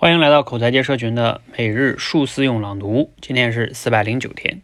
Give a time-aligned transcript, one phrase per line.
[0.00, 4.62] 欢迎来到口才界社群的每日数字用朗读，今天是四百零九天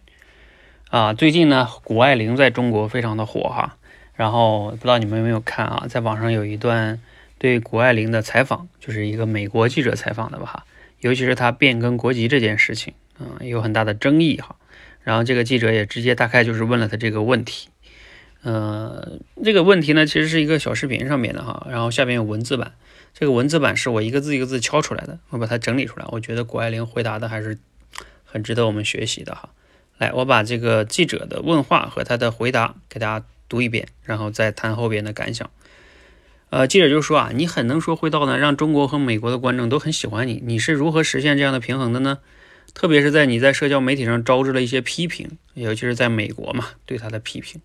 [0.91, 1.13] 啊。
[1.13, 3.77] 最近呢，谷爱凌在中国非常的火哈，
[4.15, 7.01] 然后不知道你们有没有看啊，在网上有一段
[7.37, 10.67] 对谷爱凌的采访，就是一个美国记者采访的吧，
[11.01, 14.55] 尤其是她变更国籍这件事情，嗯，有很大的争议哈。
[15.03, 17.71] 然后这个记者也直接大概就是问了他这个问题，
[18.45, 22.75] 呃，这个问题呢其实是一个小视频上面的哈，然后下面有文字版。
[23.15, 26.07] 这个文字版是我一个字一个字敲出来的，我把它整理出来。
[26.11, 27.57] 我觉得谷爱凌回答的还是
[28.25, 29.51] 很值得我们学习的哈。
[29.99, 35.49] 来，我把这个记者的问话和他的回答给大家读一遍，然后再谈后边的感想。
[36.51, 40.43] 呃，记者就说啊，你很能说会道呢，让中国和美国的观众都很喜欢你。
[40.45, 42.19] 你是如何实现这样的平衡的呢？
[42.75, 47.61] 特别是在你在社交媒体上招致了一些批评，尤其是在美国嘛，对他的批评。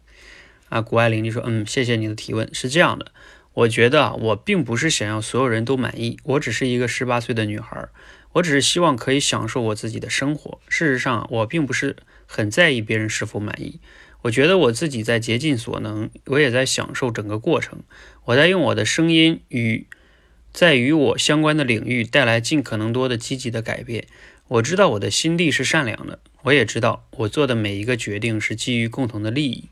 [0.70, 3.12] 啊，谷爱凌就说，嗯，谢谢你的提问，是这样的。
[3.54, 7.90] 我觉得，我并不是想要所有人都满意，我只是一个十八岁的女孩，
[8.34, 10.60] 我只是希望可以享受我自己的生活。
[10.70, 13.80] 事实上，我并不是很在意别人是否满意。
[14.22, 17.80] 我觉得我自己在竭尽所能，我也在享受整个过程。
[18.26, 19.88] 我在用我的声音与
[20.52, 24.08] 在与我相关的领域带来尽可能多的积极的改变。
[24.48, 29.70] 我知道我的心地是善良的，我也知道我做的每一个决定是基于共同的利益。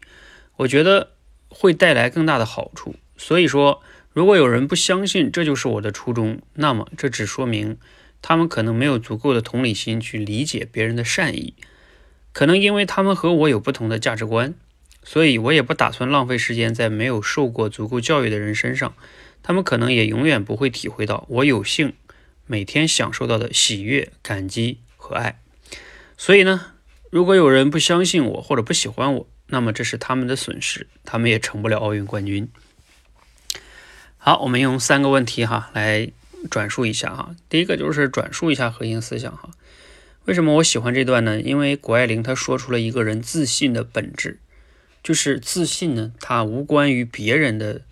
[0.58, 1.12] 我觉得
[1.50, 2.96] 会带来更大的好处。
[3.18, 3.82] 所以说，
[4.14, 7.78] 如果有人不相信这就是我的初衷，那么这只说明
[8.22, 11.54] 他们可能没有足够的同理心去理解别人的善意。
[12.32, 14.54] 可能因为他们和我有不同的价值观，
[15.04, 18.94] 所以我也不打算浪费时间在没有受过足够教育的人身上。
[19.42, 21.94] 他们可能也永远不会体会到我有幸
[22.46, 25.40] 每天享受到的喜悦、感激和爱。
[26.18, 26.74] 所以呢，
[27.10, 32.50] 如果有人不相信我或者不喜欢我，那么这是他们的损失，他们也成不了奥运冠军。
[34.28, 36.12] 好，我们用三个问题哈来
[36.52, 37.34] 转述一下哈。
[37.48, 39.52] 第一个就是转述一下核心思想哈。
[40.26, 41.40] 为什么我喜欢这段呢？
[41.40, 44.42] 因为谷爱凌她说出了一个人自信的本质，
[45.02, 47.84] 就是自信呢，它无关于别人的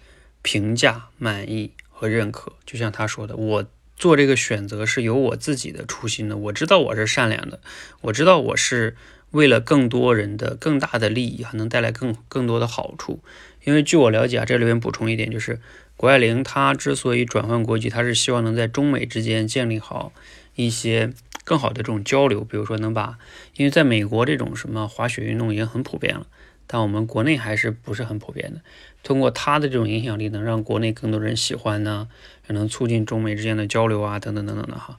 [0.41, 2.51] 评价、满意和认可。
[2.65, 3.65] 就像她说的，我
[3.95, 6.35] 做这个选择是有我自己的初心的。
[6.35, 7.61] 我知道我是善良的，
[8.01, 8.97] 我知道我是
[9.35, 13.19] 为了更多人的更大的利益，还能带来更更多的好处。
[13.66, 15.59] 因为据我了解啊，这里边补充一点就是。
[15.97, 20.12] 谷爱凌她之所以转换国籍，她是希望能在中美之间建立好
[20.56, 21.13] 一些
[21.46, 23.18] 更好的这种交流，比如说能把，
[23.56, 26.28] 因为在美国这种什么滑雪运动已经很普遍了，
[26.67, 28.59] 但我们国内还是不是很普遍的。
[29.03, 32.09] 通过她的这种影响力，能让国内更多人喜欢呢，
[32.50, 34.97] 也能促进中美之间的交流啊，等等等等的哈。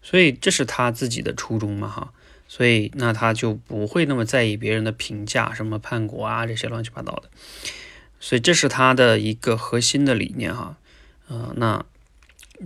[0.00, 2.14] 所以这是他自己的初衷嘛哈。
[2.52, 7.30] 所以那他就不会那么在意别人的评价，什么叛国啊这些乱七八糟的。
[8.18, 10.76] 所以这是他的一个核心的理念哈，
[11.28, 11.84] 呃，那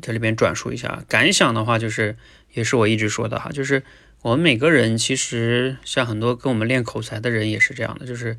[0.01, 2.17] 这里边转述一下感想的话，就是
[2.55, 3.83] 也是我一直说的哈，就是
[4.23, 8.39] 我们每个人其实像很多跟我们练口才的人也是这样的，就是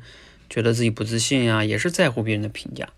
[0.50, 2.88] 觉得自己不自信啊，也是在乎别人的评价。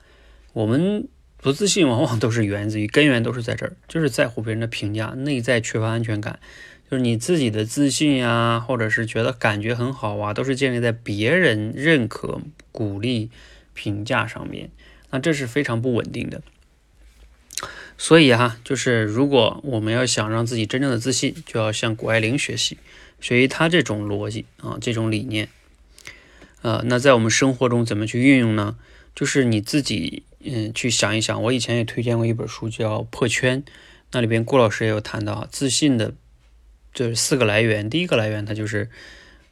[0.54, 6.40] 我们不自信往往都是源自于根源都是在这儿，就是在乎别人的评价，内在缺乏安全感，
[6.90, 12.40] 就是你自己的自信呀，或者是觉得感觉很好啊，都是建立在别人认可、
[12.72, 13.30] 鼓励。
[13.80, 14.72] 评价上面，
[15.10, 16.42] 那这是非常不稳定的。
[17.96, 22.76] 所以哈，就是如果我们要想让自己真正的自信，就要向谷爱凌学习，
[23.20, 25.48] 学习他这种逻辑啊，这种理念。
[26.62, 28.76] 呃，那在我们生活中怎么去运用呢？
[29.14, 31.40] 就是你自己嗯去想一想。
[31.44, 33.62] 我以前也推荐过一本书叫《破圈》，
[34.10, 36.14] 那里边顾老师也有谈到自信的，
[36.98, 37.88] 就是四个来源。
[37.88, 38.88] 第一个来源，它就是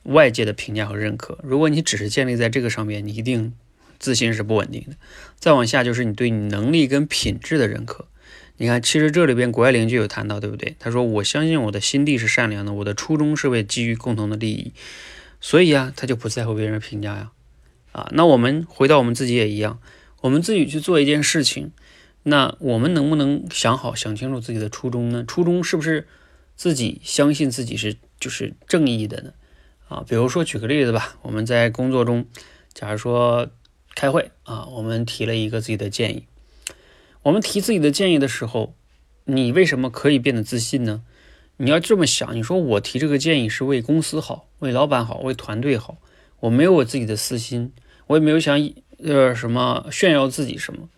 [0.02, 1.38] 外界的评价和认可。
[1.42, 3.52] 如果你只是建立在这个上面，你一定。
[3.98, 4.96] 自信是不稳定的，
[5.38, 8.06] 再往下就是你对你能力跟品质的认可。
[8.58, 10.76] 你看，其实这里边谷爱凌就有谈到，对不对？
[10.78, 14.72] 他说：“我相信我的心地是善良的，我的初衷是为基于共同的利益，
[15.40, 17.30] 所以啊，他就不在乎别人评价呀。”
[17.92, 19.80] 啊，那我们回到我们自己也一样，
[20.20, 21.72] 我们自己去做一件事情，
[22.24, 25.24] 那我们能不能想好、想清楚自己的初衷呢？
[25.26, 26.06] 初衷是不是
[26.56, 29.32] 自己相信自己是就是正义的呢？
[29.88, 32.26] 啊，比如说举个例子吧，我们在工作中，
[32.74, 33.48] 假如说。
[33.98, 36.26] 开会啊，我们提了一个自己的建议。
[37.22, 38.74] 我们提自己的建议的时候，
[39.24, 41.02] 你为什么可以变得自信呢？
[41.56, 45.96] 你要这么想，你说我提这个建议是为公司好，为老板好，为团队好，
[46.40, 47.72] 我没有我自己的私心，
[48.08, 48.70] 我也没有想
[49.02, 50.90] 呃什么炫耀自己什么，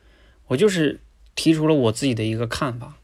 [0.49, 1.00] 我就是
[1.37, 2.98] 提出了我自己的一个看法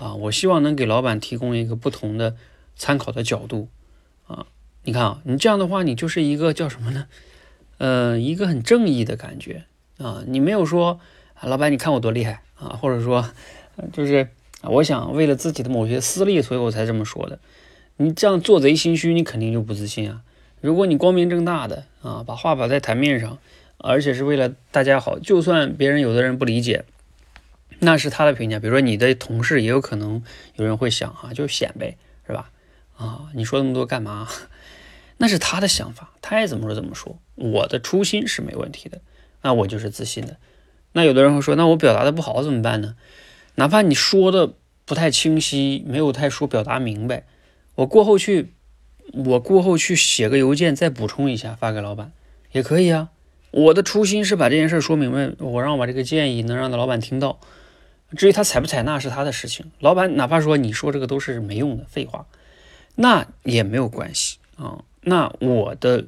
[0.00, 2.34] 啊，我希望能给老板提供一个不同的
[2.74, 3.68] 参考的角度
[4.26, 4.46] 啊。
[4.82, 7.06] 你看啊，你这样的话，你就是一个叫什么呢？
[7.76, 9.64] 呃，一个很正义的感觉
[9.98, 10.98] 啊，你没有说，
[11.42, 13.30] 老板，你看我多厉害啊，或者说，
[13.92, 14.28] 就是，
[14.62, 17.38] 我想为了自己的某些私利，所以我才这么说的。
[17.98, 20.22] 你这样做贼心虚，你肯定就不自信啊。
[20.62, 23.38] 如果你光明正大的啊，把话摆在台面上，
[23.76, 26.84] 而且是为了大家好，就算别人有的人不理解，
[27.80, 28.58] 那是他的评价。
[28.58, 30.22] 比如说你的同事，也有可能
[30.54, 31.96] 有人会想啊，就显摆
[32.26, 32.50] 是吧？
[32.96, 34.28] 啊，你说那么多干嘛？
[35.18, 37.18] 那是他的想法，他爱怎么说怎么说。
[37.34, 39.00] 我的初心是没问题的，
[39.42, 40.36] 那我就是自信的。
[40.92, 42.96] 那有的人会说，那我表达的不好怎么办呢？
[43.56, 44.54] 哪怕你说的
[44.84, 47.24] 不太清晰，没有太说表达明白，
[47.74, 48.52] 我过后去，
[49.12, 52.12] 我过后去写个邮件再补充一下，发给老板
[52.52, 53.10] 也可以啊。
[53.50, 57.40] 我的初心是把这件事说明白，我让我把这个建议能让老板听到。
[58.16, 59.70] 至于他采不采纳是他的事情。
[59.78, 62.26] 老板哪怕说你说这个都是没用的废话，
[62.96, 64.84] 那也没有关系啊。
[65.02, 66.06] 那我的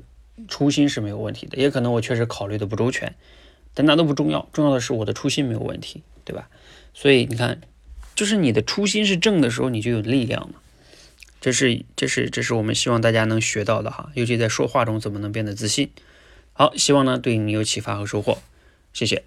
[0.49, 3.15] 初心是没有问题的，也可能我确实考虑的不周全。
[3.75, 6.51] 但那都不重要，重要的是我的初心没有问题，对吧？
[6.93, 7.63] 所以你看，
[8.15, 10.57] 就是你的初心是正的时候，你就有力量嘛。
[11.41, 15.91] 这是这是这是我们希望大家能学到的哈，尤其在说话中怎么能变得自信。
[16.53, 18.43] 好，希望呢对你有启发和收获，
[18.93, 19.25] 谢谢。